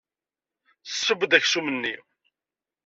Tesseww-d 0.87 1.31
aksum-nni. 1.37 1.95